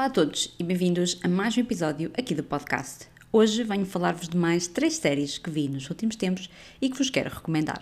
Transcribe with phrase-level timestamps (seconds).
[0.00, 3.06] Olá a todos e bem-vindos a mais um episódio aqui do podcast.
[3.30, 6.48] Hoje venho falar-vos de mais três séries que vi nos últimos tempos
[6.80, 7.80] e que vos quero recomendar.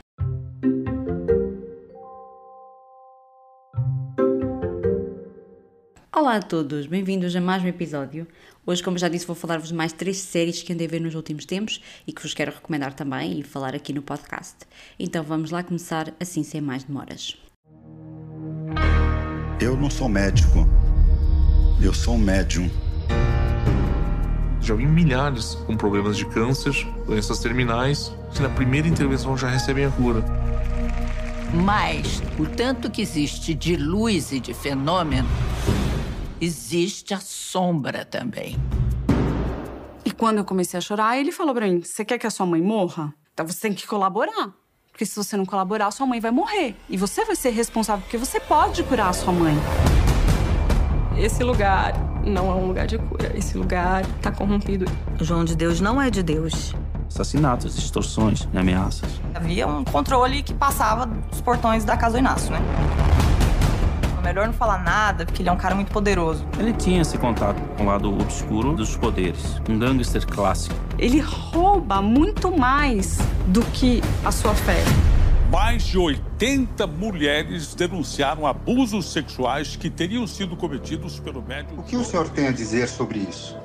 [6.13, 8.27] Olá a todos, bem-vindos a mais um episódio.
[8.67, 11.15] Hoje, como já disse, vou falar-vos de mais três séries que andei a ver nos
[11.15, 14.57] últimos tempos e que vos quero recomendar também e falar aqui no podcast.
[14.99, 17.37] Então vamos lá começar assim sem mais demoras.
[19.61, 20.69] Eu não sou médico,
[21.81, 22.69] eu sou um médium.
[24.61, 29.85] Já vi milhares com problemas de câncer, doenças terminais, que na primeira intervenção já recebem
[29.85, 30.25] a cura.
[31.65, 35.29] Mas o tanto que existe de luz e de fenômeno,
[36.41, 38.57] existe a sombra também.
[40.05, 42.45] E quando eu comecei a chorar, ele falou pra mim: Você quer que a sua
[42.45, 43.15] mãe morra?
[43.33, 44.53] Então você tem que colaborar.
[44.91, 46.75] Porque se você não colaborar, sua mãe vai morrer.
[46.91, 49.55] E você vai ser responsável, porque você pode curar a sua mãe.
[51.19, 53.33] Esse lugar não é um lugar de cura.
[53.37, 54.87] Esse lugar tá corrompido.
[55.21, 56.75] O João de Deus não é de Deus.
[57.09, 59.21] Assassinatos, extorsões e ameaças.
[59.35, 62.61] Havia um controle que passava dos portões da casa do Inácio, né?
[64.17, 66.47] É melhor não falar nada, porque ele é um cara muito poderoso.
[66.57, 69.61] Ele tinha esse contato com o lado obscuro dos poderes.
[69.69, 70.77] Um gangster clássico.
[70.99, 74.85] Ele rouba muito mais do que a sua fé.
[75.51, 81.79] Mais de 80 mulheres denunciaram abusos sexuais que teriam sido cometidos pelo médium.
[81.79, 83.57] O que o senhor tem a dizer sobre isso?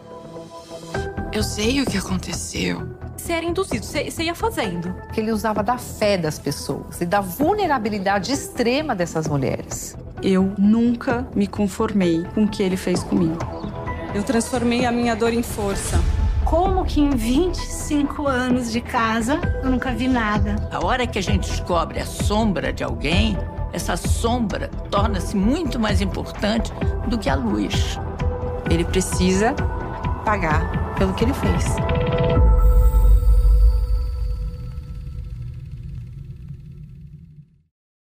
[1.34, 2.88] Eu sei o que aconteceu.
[3.18, 4.96] Você era induzido, você, você ia fazendo.
[5.12, 9.98] Que ele usava da fé das pessoas e da vulnerabilidade extrema dessas mulheres.
[10.22, 13.38] Eu nunca me conformei com o que ele fez comigo.
[14.16, 16.00] Eu transformei a minha dor em força.
[16.54, 20.56] Como que em 25 anos de casa eu nunca vi nada?
[20.72, 23.36] A hora que a gente descobre a sombra de alguém,
[23.74, 26.72] essa sombra torna-se muito mais importante
[27.08, 27.98] do que a luz.
[28.70, 29.56] Ele precisa
[30.24, 31.66] pagar pelo que ele fez.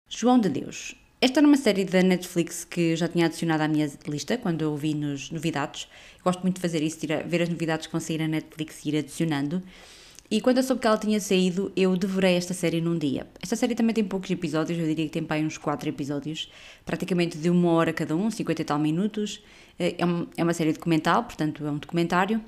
[0.08, 1.07] João de Deus.
[1.20, 4.62] Esta era uma série da Netflix que eu já tinha adicionado à minha lista quando
[4.62, 5.88] eu vi nos novidades.
[6.20, 8.90] Eu gosto muito de fazer isso, ver as novidades que vão sair na Netflix e
[8.90, 9.64] ir adicionando.
[10.30, 13.26] E quando eu soube que ela tinha saído, eu devorei esta série num dia.
[13.42, 16.52] Esta série também tem poucos episódios, eu diria que tem para uns 4 episódios,
[16.86, 19.42] praticamente de uma hora cada um, 50 e tal minutos.
[19.80, 19.96] É,
[20.38, 22.40] é uma série documental, portanto é um documentário,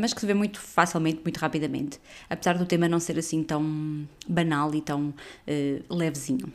[0.00, 4.08] mas que se vê muito facilmente, muito rapidamente, apesar do tema não ser assim tão
[4.26, 6.50] banal e tão uh, levezinho.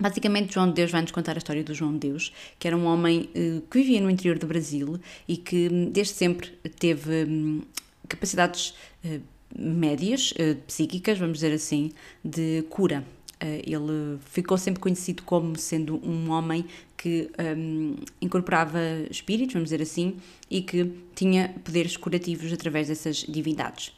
[0.00, 2.74] Basicamente, João de Deus vai nos contar a história do João de Deus, que era
[2.74, 7.24] um homem uh, que vivia no interior do Brasil e que hum, desde sempre teve
[7.24, 7.60] um,
[8.08, 8.70] capacidades
[9.04, 9.20] uh,
[9.54, 11.92] médias, uh, psíquicas, vamos dizer assim,
[12.24, 13.04] de cura.
[13.42, 16.64] ele ficou sempre conhecido como sendo um homem
[16.96, 18.78] que um, incorporava
[19.10, 20.16] espíritos, vamos dizer assim,
[20.50, 23.92] e que tinha poderes curativos através dessas divindades.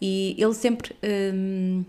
[0.00, 0.94] E ele sempre.
[1.34, 1.84] Um,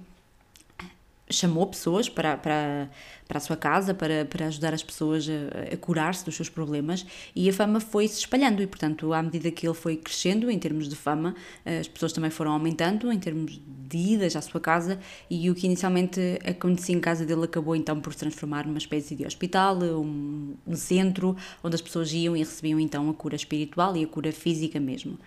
[1.32, 2.90] chamou pessoas para, para,
[3.28, 7.06] para a sua casa para, para ajudar as pessoas a, a curar-se dos seus problemas
[7.36, 10.60] e a fama foi se espalhando e portanto à medida que ele foi crescendo em
[10.60, 15.00] termos de fama as pessoas também foram aumentando em termos de idas à sua casa
[15.30, 19.16] e o que inicialmente acontecia em casa dele acabou então por se transformar numa espécie
[19.16, 23.96] de hospital um, um centro onde as pessoas iam e recebiam então a cura espiritual
[23.96, 25.18] e a cura física mesmo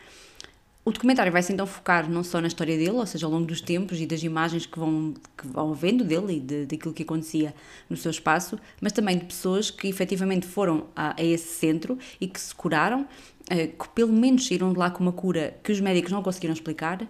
[0.84, 3.60] o documentário vai-se então focar não só na história dele, ou seja, ao longo dos
[3.60, 7.54] tempos e das imagens que vão, que vão vendo dele e de, daquilo que acontecia
[7.88, 12.26] no seu espaço, mas também de pessoas que efetivamente foram a, a esse centro e
[12.26, 13.06] que se curaram,
[13.44, 16.54] Uh, que pelo menos saíram de lá com uma cura que os médicos não conseguiram
[16.54, 17.08] explicar, uh,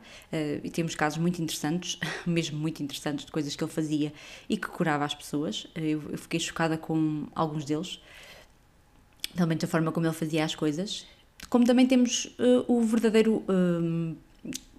[0.65, 1.97] e temos casos muito interessantes,
[2.27, 4.12] mesmo muito interessantes, de coisas que ele fazia
[4.49, 5.67] e que curava as pessoas.
[5.67, 8.01] Uh, eu, eu, fiquei chocada com alguns deles,
[9.37, 11.06] também da forma como ele fazia as coisas,
[11.49, 14.17] como também temos uh, o verdadeiro uh,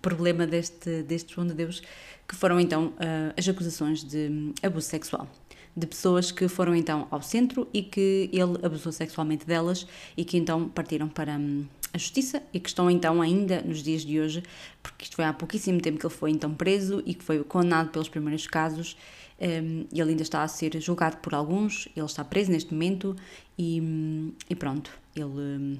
[0.02, 1.82] problema deste, deste João de Deus,
[2.28, 5.28] que foram então uh, as acusações de um, abuso sexual.
[5.76, 10.38] De pessoas que foram então ao centro e que ele abusou sexualmente delas e que
[10.38, 14.44] então partiram para um, a justiça e que estão então ainda nos dias de hoje,
[14.82, 17.90] porque isto foi há pouquíssimo tempo que ele foi então preso e que foi condenado
[17.90, 18.96] pelos primeiros casos.
[19.40, 23.16] Um, ele ainda está a ser julgado por alguns, ele está preso neste momento
[23.58, 25.78] e, hum, e pronto, ele hum,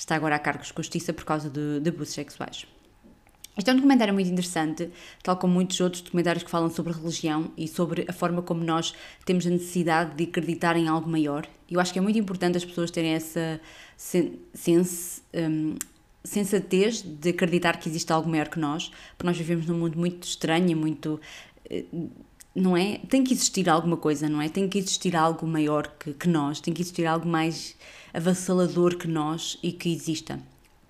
[0.00, 2.66] está agora a cargos de justiça por causa de, de abusos sexuais.
[3.56, 4.90] Este é um documentário muito interessante,
[5.22, 8.94] tal como muitos outros documentários que falam sobre religião e sobre a forma como nós
[9.26, 11.46] temos a necessidade de acreditar em algo maior.
[11.70, 13.60] Eu acho que é muito importante as pessoas terem essa
[13.96, 15.76] sense, um,
[16.24, 20.22] sensatez de acreditar que existe algo maior que nós, porque nós vivemos num mundo muito
[20.22, 21.20] estranho, muito.
[22.60, 22.98] Não é?
[23.08, 24.48] Tem que existir alguma coisa, não é?
[24.48, 27.74] Tem que existir algo maior que, que nós, tem que existir algo mais
[28.12, 30.38] avassalador que nós e que exista.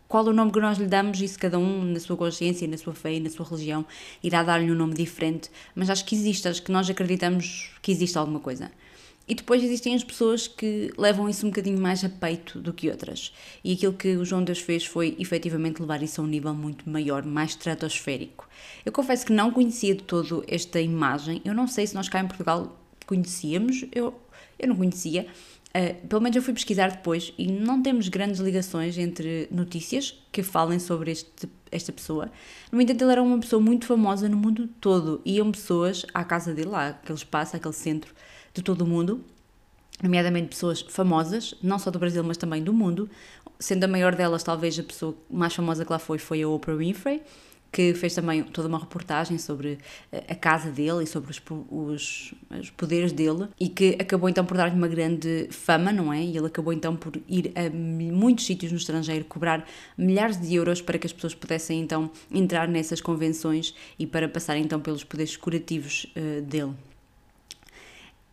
[0.08, 2.92] Qual o nome que nós lhe damos, isso cada um, na sua consciência, na sua
[2.92, 3.86] fé e na sua religião,
[4.20, 8.18] irá dar-lhe um nome diferente, mas acho que existe, acho que nós acreditamos que existe
[8.18, 8.72] alguma coisa.
[9.28, 12.90] E depois existem as pessoas que levam isso um bocadinho mais a peito do que
[12.90, 13.32] outras.
[13.62, 16.88] E aquilo que o João Deus fez foi efetivamente levar isso a um nível muito
[16.90, 18.48] maior, mais estratosférico.
[18.84, 21.40] Eu confesso que não conhecia de todo esta imagem.
[21.44, 22.76] Eu não sei se nós cá em Portugal
[23.06, 24.14] conhecíamos, eu,
[24.58, 25.26] eu não conhecia.
[25.70, 30.42] Uh, pelo menos eu fui pesquisar depois e não temos grandes ligações entre notícias que
[30.42, 32.32] falem sobre este, esta pessoa.
[32.72, 35.20] No entanto, ele era uma pessoa muito famosa no mundo todo.
[35.24, 38.12] Iam pessoas à casa dele, lá, aquele espaço, aquele centro,
[38.52, 39.24] de todo o mundo,
[40.02, 43.08] nomeadamente pessoas famosas, não só do Brasil, mas também do mundo,
[43.58, 46.76] sendo a maior delas, talvez a pessoa mais famosa que lá foi, foi a Oprah
[46.76, 47.22] Winfrey,
[47.72, 49.78] que fez também toda uma reportagem sobre
[50.10, 54.44] eh, a casa dele e sobre os, os, os poderes dele e que acabou então
[54.44, 56.20] por dar-lhe uma grande fama, não é?
[56.20, 59.64] E ele acabou então por ir a muitos sítios no estrangeiro, cobrar
[59.96, 64.56] milhares de euros para que as pessoas pudessem então entrar nessas convenções e para passar
[64.56, 66.74] então pelos poderes curativos uh, dele.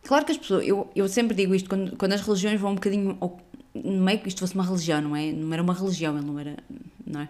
[0.08, 2.76] Claro que as pessoas, eu, eu sempre digo isto, quando, quando as religiões vão um
[2.76, 3.18] bocadinho,
[3.74, 5.30] no meio que isto fosse uma religião, não é?
[5.30, 6.56] Não era uma religião, ele não era,
[7.06, 7.28] não é?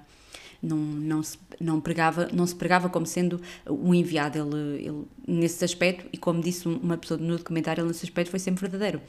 [0.63, 5.65] Não, não, se, não, pregava, não se pregava como sendo um enviado, ele, ele, nesse
[5.65, 9.03] aspecto, e como disse uma pessoa no documentário, ele nesse aspecto foi sempre verdadeiro.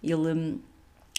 [0.00, 0.58] Ele hum,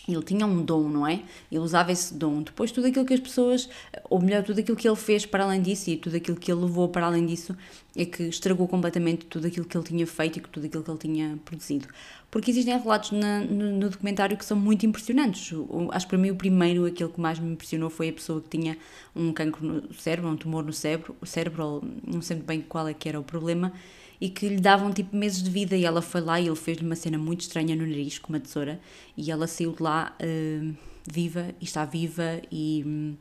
[0.08, 1.22] ele tinha um dom, não é?
[1.52, 2.42] Ele usava esse dom.
[2.42, 3.70] Depois, tudo aquilo que as pessoas,
[4.10, 6.62] ou melhor, tudo aquilo que ele fez para além disso e tudo aquilo que ele
[6.62, 7.56] levou para além disso,
[7.96, 10.98] é que estragou completamente tudo aquilo que ele tinha feito e tudo aquilo que ele
[10.98, 11.88] tinha produzido.
[12.32, 15.52] Porque existem relatos na, no, no, documentário que são muito impressionantes.
[15.52, 18.42] O, acho que para mim o primeiro, aquele que mais me impressionou, foi a pessoa
[18.42, 18.78] que tinha
[19.16, 22.94] um cancro no cérebro, um tumor no cérebro, o cérebro, não sei bem qual é
[22.94, 23.74] que era o problema,
[24.20, 26.86] e que lhe davam tipo meses de vida e ela foi lá e ele fez-lhe
[26.86, 28.80] uma cena muito estranha no nariz com uma tesoura
[29.16, 30.76] e ela saiu de lá uh,
[31.10, 33.16] viva e está viva e,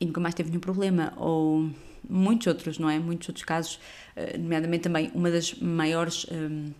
[0.00, 1.70] e nunca mais teve nenhum problema ou
[2.08, 2.98] muitos outros, não é?
[2.98, 3.78] Muitos outros casos,
[4.16, 6.72] uh, nomeadamente também uma das maiores um,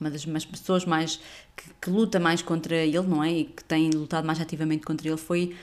[0.00, 1.20] uma das pessoas mais
[1.54, 3.32] que, que, luta mais contra ele, não é?
[3.32, 5.54] E que tem lutado mais ativamente contra ele foi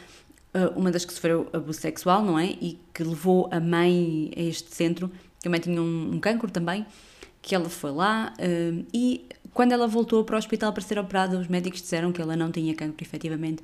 [0.54, 2.46] uh, uma das que sofreu abuso sexual, não é?
[2.62, 5.12] E que levou a mãe a este centro
[5.42, 6.86] que a mãe tinha um, um cancro também,
[7.42, 11.38] que ela foi lá uh, e quando ela voltou para o hospital para ser operada,
[11.40, 13.64] os médicos disseram que ela não tinha cancro efetivamente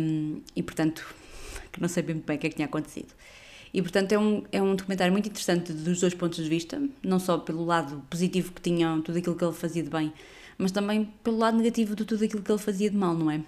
[0.00, 1.14] um, e portanto
[1.72, 3.12] que não sabia bem o que é que tinha acontecido.
[3.72, 7.18] E portanto é um, é um documentário muito interessante dos dois pontos de vista, não
[7.18, 10.12] só pelo lado positivo que tinha tudo aquilo que ele fazia de bem,
[10.58, 13.40] mas também pelo lado negativo de tudo aquilo que ele fazia de mal, não é?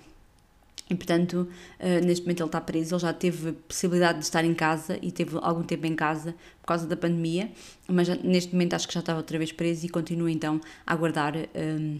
[0.92, 1.48] E, portanto,
[1.80, 5.10] uh, neste momento ele está preso, ele já teve possibilidade de estar em casa e
[5.10, 7.50] teve algum tempo em casa por causa da pandemia,
[7.88, 11.34] mas neste momento acho que já estava outra vez preso e continua então a aguardar
[11.34, 11.98] um,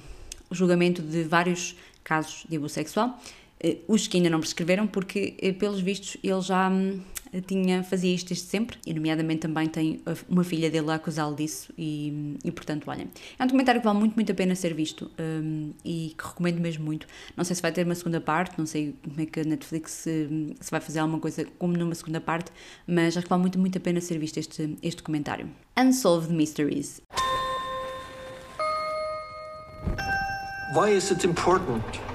[0.51, 1.75] o julgamento de vários
[2.05, 3.19] casos de abuso sexual.
[3.65, 6.69] Uh, os que ainda não prescreveram, porque, uh, pelos vistos, ele já.
[6.69, 7.01] Um,
[7.41, 11.73] tinha, fazia isto desde sempre, e nomeadamente também tem uma filha dele a acusá-lo disso,
[11.79, 13.07] e, e portanto, olha,
[13.39, 16.61] é um documentário que vale muito, muito a pena ser visto um, e que recomendo
[16.61, 17.07] mesmo muito.
[17.37, 19.93] Não sei se vai ter uma segunda parte, não sei como é que a Netflix
[19.93, 22.53] se, se vai fazer alguma coisa como numa segunda parte,
[22.87, 25.49] mas acho que vale muito, muito a pena ser visto este, este documentário.
[25.79, 27.01] Unsolved Mysteries.
[30.75, 32.12] Why is it important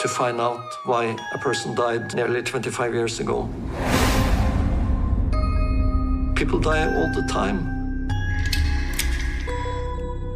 [0.00, 3.48] to find out why a person died nearly 25 years ago.
[6.34, 8.08] People die all the time.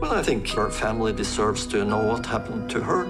[0.01, 3.07] Well, I think her family deserves to know what happened to her.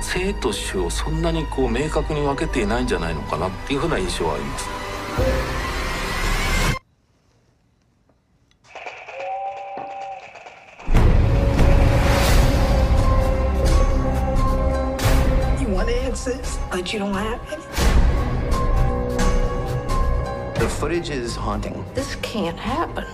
[0.00, 5.49] 生と死をそんなにこう明確に分けていないんじゃないのかなっていうふうな印象はあります。
[17.01, 17.63] But you don't have any?
[20.59, 21.83] The footage is haunting.
[21.93, 23.05] This can't happen.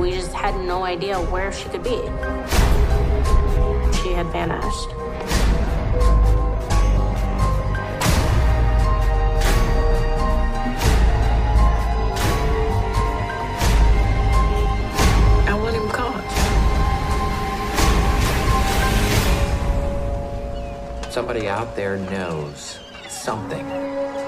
[0.00, 2.02] We just had no idea where she could be.
[3.98, 4.90] She had vanished.
[21.16, 24.25] Somebody out there knows something.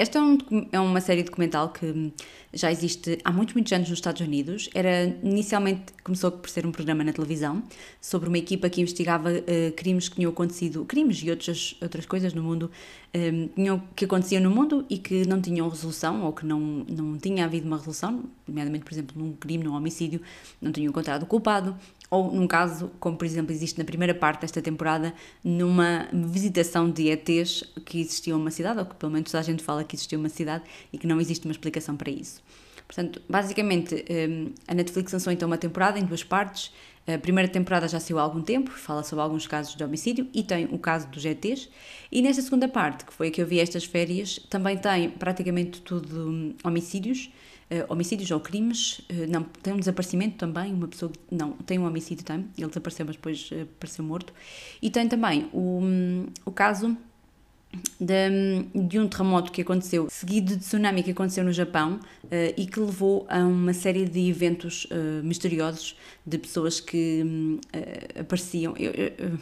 [0.00, 0.38] Esta é, um,
[0.72, 2.10] é, uma série documental que
[2.54, 4.70] já existe há muitos, muitos anos nos Estados Unidos.
[4.74, 7.62] Era inicialmente começou por ser um programa na televisão
[8.00, 12.32] sobre uma equipa que investigava uh, crimes que tinham acontecido, crimes e outras, outras coisas
[12.32, 12.70] no mundo
[13.14, 17.18] um, tinham, que aconteciam no mundo e que não tinham resolução ou que não, não
[17.18, 20.22] tinha havido uma resolução, nomeadamente, por exemplo, num crime, num homicídio,
[20.62, 21.76] não tinham encontrado o culpado,
[22.10, 25.14] ou num caso, como por exemplo existe na primeira parte desta temporada,
[25.44, 29.84] numa visitação de ETs que existia uma cidade, ou que pelo menos a gente fala
[29.84, 32.42] que existia uma cidade e que não existe uma explicação para isso.
[32.90, 36.72] Portanto, basicamente, hum, a Netflix lançou então uma temporada em duas partes.
[37.06, 40.42] A primeira temporada já saiu há algum tempo, fala sobre alguns casos de homicídio e
[40.42, 41.68] tem o caso dos ETs.
[42.10, 45.80] E nesta segunda parte, que foi a que eu vi estas férias, também tem praticamente
[45.82, 47.30] tudo hum, homicídios
[47.88, 52.24] homicídios ou crimes, uh, não, tem um desaparecimento também, uma pessoa, não, tem um homicídio
[52.24, 54.32] tem, ele desapareceu mas depois uh, apareceu morto,
[54.82, 56.96] e tem também o, um, o caso
[58.00, 62.00] de, de, um terremoto que aconteceu, seguido de tsunami que aconteceu no Japão
[62.56, 64.88] e que levou a uma série de eventos
[65.22, 65.96] misteriosos
[66.26, 68.74] de pessoas que uh, apareciam.
[68.76, 69.38] Eu, eu,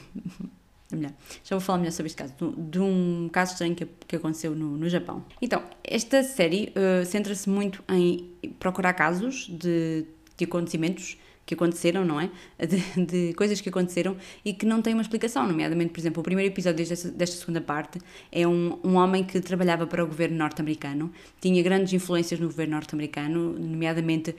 [0.96, 1.12] melhor.
[1.44, 4.76] Já vou falar melhor sobre este caso, de um caso estranho que, que aconteceu no,
[4.76, 5.24] no Japão.
[5.40, 10.04] Então, esta série uh, centra-se muito em procurar casos de,
[10.36, 11.18] de acontecimentos
[11.48, 12.30] que aconteceram, não é?
[12.66, 16.24] De, de, coisas que aconteceram e que não têm uma explicação, nomeadamente, por exemplo, o
[16.24, 17.98] primeiro episódio desta, desta segunda parte
[18.30, 22.74] é um, um homem que trabalhava para o governo norte-americano, tinha grandes influências no governo
[22.74, 24.36] norte-americano, nomeadamente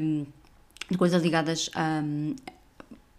[0.00, 0.24] um,
[0.96, 2.02] coisas ligadas a,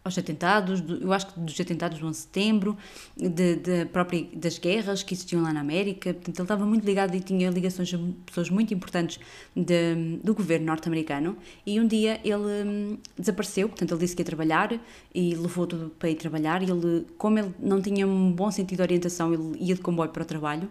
[0.03, 2.77] aos atentados, eu acho que dos atentados do 11 de setembro,
[3.15, 6.13] de, de própria, das guerras que existiam lá na América.
[6.13, 9.19] Portanto, ele estava muito ligado e tinha ligações a pessoas muito importantes
[9.55, 11.37] de, do governo norte-americano.
[11.65, 14.77] E um dia ele hum, desapareceu, portanto, ele disse que ia trabalhar
[15.15, 16.61] e levou tudo para ir trabalhar.
[16.61, 20.23] Ele, como ele não tinha um bom sentido de orientação, ele ia de comboio para
[20.23, 20.69] o trabalho.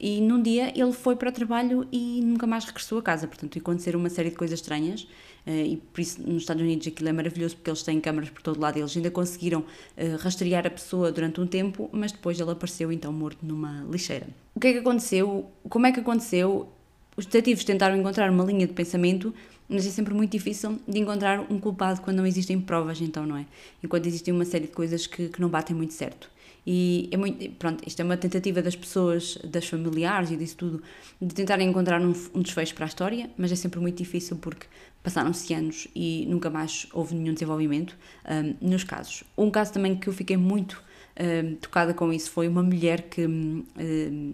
[0.00, 3.26] E num dia ele foi para o trabalho e nunca mais regressou a casa.
[3.28, 5.06] Portanto, aconteceram uma série de coisas estranhas.
[5.46, 8.40] Eh, e por isso nos Estados Unidos aquilo é maravilhoso porque eles têm câmaras por
[8.42, 9.64] todo lado e eles ainda conseguiram
[9.96, 14.26] eh, rastrear a pessoa durante um tempo, mas depois ele apareceu então morto numa lixeira.
[14.54, 15.50] O que é que aconteceu?
[15.68, 16.68] Como é que aconteceu?
[17.16, 19.34] Os detetives tentaram encontrar uma linha de pensamento,
[19.68, 23.36] mas é sempre muito difícil de encontrar um culpado quando não existem provas, então não
[23.36, 23.46] é?
[23.82, 26.30] Enquanto existem uma série de coisas que, que não batem muito certo.
[26.66, 30.82] E é muito, pronto, isto é uma tentativa das pessoas, das familiares e disso tudo,
[31.20, 34.66] de tentarem encontrar um, um desfecho para a história, mas é sempre muito difícil porque
[35.02, 37.96] passaram-se anos e nunca mais houve nenhum desenvolvimento
[38.28, 39.24] um, nos casos.
[39.36, 40.82] Um caso também que eu fiquei muito
[41.18, 43.64] um, tocada com isso foi uma mulher que um,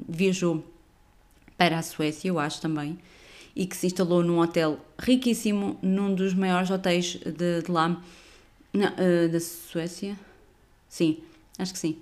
[0.08, 0.64] viajou
[1.56, 2.98] para a Suécia, eu acho também,
[3.54, 8.02] e que se instalou num hotel riquíssimo, num dos maiores hotéis de, de lá,
[8.74, 10.18] não, uh, da Suécia.
[10.88, 11.18] Sim,
[11.58, 11.96] acho que sim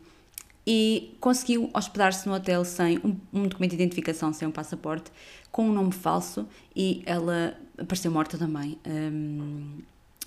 [0.67, 5.11] e conseguiu hospedar-se no hotel sem um, um, documento de identificação, sem um passaporte,
[5.53, 8.79] com um nome falso e ela apareceu morta também.
[8.87, 9.79] Um,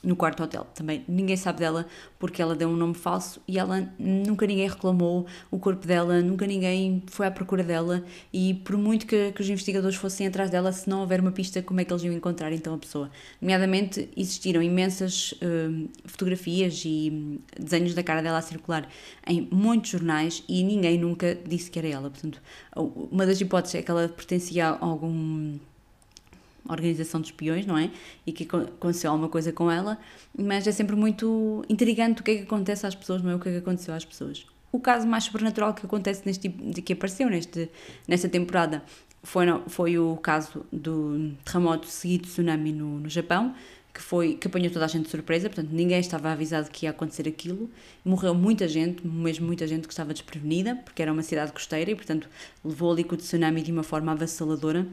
[0.04, 0.66] no quarto hotel.
[0.74, 1.86] Também ninguém sabe dela
[2.20, 6.46] porque ela deu um nome falso e ela nunca ninguém reclamou o corpo dela, nunca
[6.46, 10.72] ninguém foi à procura dela e por muito que, que os investigadores fossem atrás dela,
[10.72, 13.10] se não houver uma pista, como é que eles iam encontrar então a pessoa?
[13.42, 18.88] Nomeadamente, existiram imensas uh, fotografias e hum, desenhos da cara dela a circular
[19.25, 22.10] em muitos jornais e ninguém nunca disse que era ela.
[22.10, 22.42] Portanto,
[22.75, 25.58] uma das hipóteses é que ela pertencia a algum
[26.69, 27.89] organização de espiões, não é?
[28.25, 29.97] E que aconteceu alguma coisa com ela,
[30.38, 33.36] mas é sempre muito intrigante o que é que acontece às pessoas, não é?
[33.36, 34.45] O que é que aconteceu às pessoas.
[34.71, 37.69] O caso mais sobrenatural que acontece neste tipo, de que apareceu neste,
[38.07, 38.83] nesta temporada
[39.24, 43.53] foi, foi o caso do terremoto seguido de tsunami no, no Japão,
[43.97, 46.91] que foi que apanhou toda a gente de surpresa, portanto ninguém estava avisado que ia
[46.91, 47.69] acontecer aquilo.
[48.05, 51.95] Morreu muita gente, mesmo muita gente que estava desprevenida, porque era uma cidade costeira e
[51.95, 52.29] portanto
[52.63, 54.88] levou ali com o tsunami de uma forma avassaladora.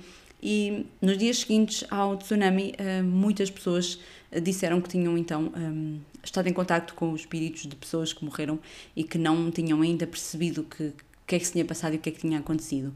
[0.46, 3.98] E nos dias seguintes ao tsunami, eh, muitas pessoas
[4.30, 8.12] eh, disseram que tinham então um, eh, estado em contato com os espíritos de pessoas
[8.12, 8.60] que morreram
[8.94, 11.96] e que não tinham ainda percebido que o que é que se tinha passado e
[11.96, 12.92] o que é que tinha acontecido.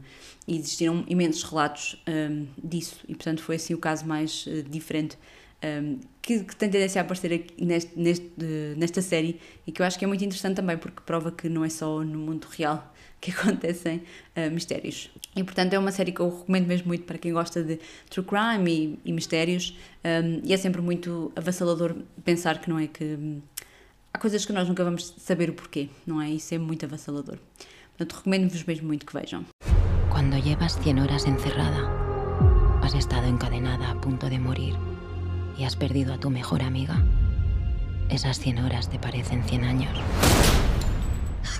[0.47, 5.17] E existiram imensos relatos um, disso, e portanto foi assim o caso mais uh, diferente
[5.63, 8.31] um, que, que, tem tendência a aparecer aqui neste, neste,
[8.77, 11.65] nesta série e que eu acho que é muito interessante também porque prova que não
[11.65, 14.03] é só no mundo real que acontecem
[14.37, 15.09] uh, mistérios.
[15.35, 18.25] E portanto é uma série que eu recomendo mesmo muito para quem gosta de true
[18.25, 23.03] crime e, e mistérios, um, e é sempre muito avassalador pensar que não é que.
[23.03, 23.41] Um,
[24.13, 26.29] há coisas que nós nunca vamos saber o porquê, não é?
[26.29, 27.37] Isso é muito avassalador.
[27.97, 29.45] Portanto, recomendo-vos mesmo muito que vejam.
[30.09, 31.89] Quando llevas 100 horas encerrada,
[32.81, 34.73] has estado encadenada a punto de morir
[35.59, 37.03] y has perdido a tu mejor amiga,
[38.09, 39.91] esas 100 horas te parecen 100 años.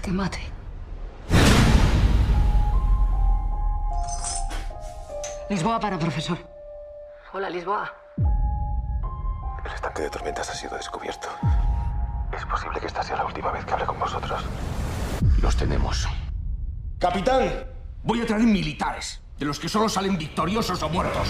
[0.02, 0.40] Que mate.
[5.50, 6.38] Lisboa para, profesor.
[7.34, 7.94] Hola, Lisboa.
[9.66, 11.28] El estanque de tormentas ha sido descubierto.
[12.32, 14.42] Es posible que esta sea la última vez que hable con vosotros.
[15.42, 16.08] Los tenemos.
[17.00, 17.66] Capitán,
[18.04, 21.28] voy a traer militares, de los que solo salen victoriosos o muertos.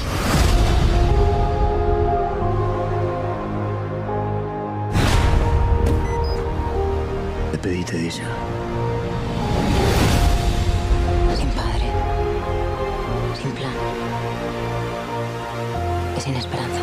[7.61, 8.23] Despedite de ella.
[11.35, 11.91] Sin padre.
[13.41, 13.73] Sin plan.
[16.17, 16.79] Y sin esperanza.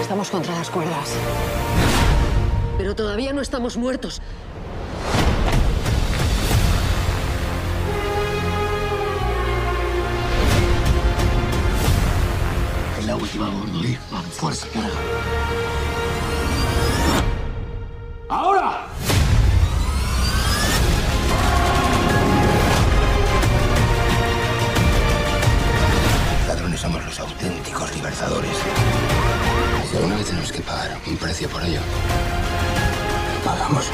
[0.00, 1.12] Estamos contra las cuerdas.
[2.76, 4.22] Pero todavía no estamos muertos.
[13.00, 13.98] Es la última, Gordoli.
[14.30, 15.77] Fuerza, carga.
[18.28, 18.86] ¡Ahora!
[26.46, 28.50] Ladrones somos los auténticos libertadores.
[29.90, 31.80] Si alguna vez tenemos que pagar un precio por ello,
[33.46, 33.90] pagamos.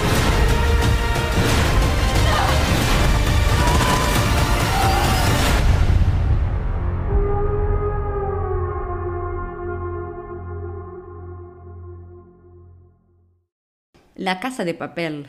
[14.24, 15.26] La Casa de Papel.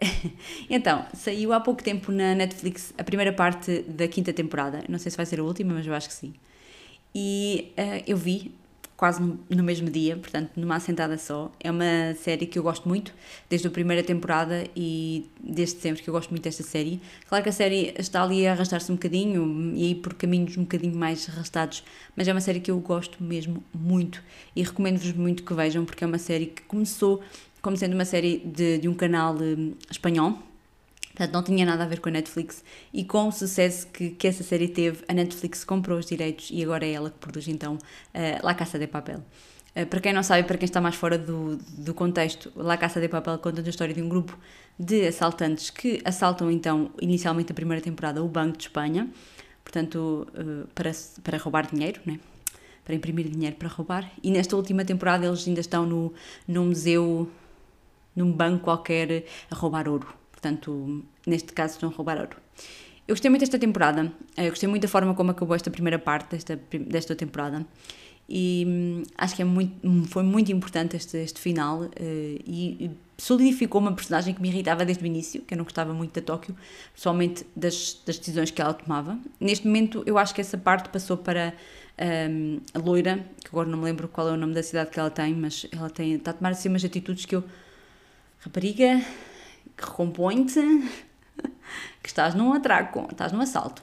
[0.70, 4.82] então, saiu há pouco tempo na Netflix a primeira parte da quinta temporada.
[4.88, 6.32] Não sei se vai ser a última, mas eu acho que sim.
[7.14, 8.54] E uh, eu vi
[8.96, 11.52] quase no, mesmo dia, portanto, numa assentada só.
[11.60, 13.14] É uma série que eu gosto muito,
[13.48, 17.00] desde a primeira temporada e desde sempre que eu gosto muito desta série.
[17.26, 20.62] Claro que a série está ali a arrastar-se um bocadinho e aí por caminhos um
[20.62, 21.82] bocadinho mais arrastados,
[22.16, 24.22] mas é uma série que eu gosto mesmo muito
[24.54, 27.22] e recomendo-vos muito que vejam, porque é uma série que começou
[27.62, 30.38] como sendo uma série de, de um canal um, espanhol,
[31.08, 34.26] portanto não tinha nada a ver com a Netflix, e com o sucesso que, que
[34.26, 37.74] essa série teve, a Netflix comprou os direitos e agora é ela que produz então
[37.74, 37.78] uh,
[38.44, 39.22] La Casa de Papel.
[39.76, 43.00] Uh, para quem não sabe, para quem está mais fora do, do contexto, La Casa
[43.00, 44.38] de Papel conta a história de um grupo
[44.78, 49.08] de assaltantes que assaltam então, inicialmente a primeira temporada, o Banco de Espanha,
[49.62, 50.90] portanto, uh, para,
[51.22, 52.18] para roubar dinheiro, né?
[52.84, 56.12] para imprimir dinheiro para roubar, e nesta última temporada eles ainda estão no,
[56.48, 57.30] no museu
[58.14, 60.14] num banco qualquer a roubar ouro.
[60.30, 62.36] Portanto, neste caso, estão a roubar ouro.
[63.06, 66.30] Eu gostei muito desta temporada, eu gostei muito da forma como acabou esta primeira parte
[66.30, 67.66] desta, desta temporada
[68.30, 73.80] e hum, acho que é muito, foi muito importante este, este final uh, e solidificou
[73.80, 76.56] uma personagem que me irritava desde o início, que eu não gostava muito da Tóquio,
[76.94, 79.18] pessoalmente das, das decisões que ela tomava.
[79.40, 81.52] Neste momento, eu acho que essa parte passou para
[82.30, 85.00] um, a loira, que agora não me lembro qual é o nome da cidade que
[85.00, 87.42] ela tem, mas ela tem, está a tomar assim umas atitudes que eu
[88.40, 89.00] rapariga
[89.76, 90.60] que recompõe-te,
[92.02, 93.82] que estás num atraco, estás num assalto.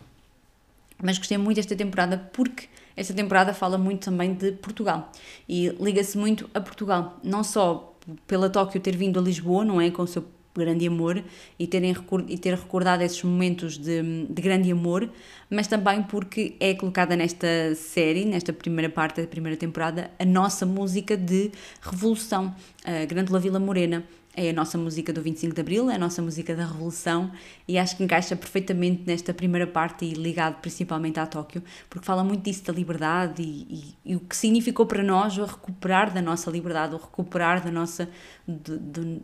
[1.02, 5.12] Mas gostei muito desta temporada porque esta temporada fala muito também de Portugal
[5.48, 9.91] e liga-se muito a Portugal, não só pela Tóquio ter vindo a Lisboa, não é?
[9.91, 11.24] Com o seu grande amor
[11.60, 11.96] e, terem,
[12.28, 15.08] e ter recordado esses momentos de, de grande amor,
[15.50, 20.65] mas também porque é colocada nesta série, nesta primeira parte da primeira temporada, a nossa
[20.65, 24.04] música de revolução, a Grande Vila Morena
[24.38, 27.32] é a nossa música do 25 de Abril, é a nossa música da Revolução
[27.67, 32.23] e acho que encaixa perfeitamente nesta primeira parte e ligado principalmente à Tóquio, porque fala
[32.23, 36.21] muito disso da liberdade e, e, e o que significou para nós o recuperar da
[36.21, 38.08] nossa liberdade, o recuperar da nossa
[38.47, 39.21] do, do,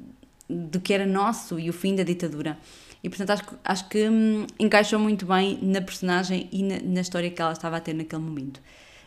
[0.49, 2.57] do que era nosso e o fim da ditadura.
[3.03, 7.29] E portanto acho, acho que hum, encaixou muito bem na personagem e na, na história
[7.29, 8.59] que ela estava a ter naquele momento.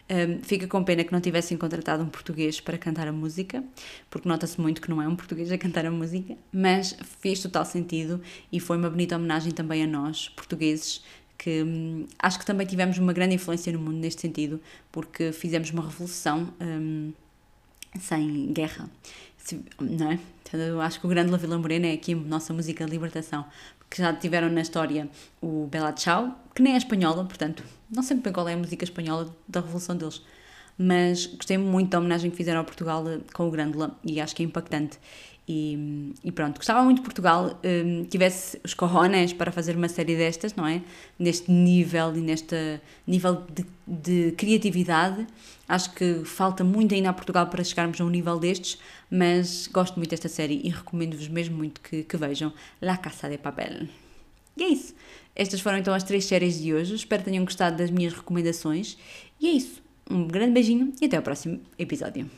[0.09, 3.65] Um, fica com pena que não tivessem contratado um português para cantar a música,
[4.09, 7.65] porque nota-se muito que não é um português a cantar a música, mas fez total
[7.65, 11.03] sentido e foi uma bonita homenagem também a nós, portugueses,
[11.37, 14.61] que hum, acho que também tivemos uma grande influência no mundo neste sentido,
[14.93, 17.13] porque fizemos uma revolução hum,
[17.99, 18.89] sem guerra,
[19.81, 20.21] não é?
[20.43, 22.93] Então, eu acho que o grande La Vila Morena é aqui a nossa música de
[22.93, 23.45] libertação,
[23.91, 25.09] que já tiveram na história
[25.41, 28.85] o Bela Tchau, que nem é espanhola, portanto, não sei bem qual é a música
[28.85, 30.23] espanhola da Revolução deles,
[30.79, 34.43] mas gostei muito da homenagem que fizeram a Portugal com o Grândola e acho que
[34.43, 34.99] é impactante.
[35.49, 40.17] E, e, pronto, gostava muito de Portugal um, tivesse os cojones para fazer uma série
[40.17, 40.83] destas, não é?
[41.17, 45.25] Neste nível e neste nível de, de, criatividade.
[45.69, 49.97] Acho que falta muito ainda a Portugal para chegarmos a um nível destes, mas gosto
[49.97, 53.87] muito desta série e recomendo-vos mesmo muito que, que vejam La Casa de Papel.
[54.57, 54.95] E é isso.
[55.37, 56.95] Estas foram então as três séries de hoje.
[56.95, 58.97] Espero que tenham gostado das minhas recomendações.
[59.39, 59.83] E é isso.
[60.11, 62.29] Um grande beijinho e até ao próximo episódio.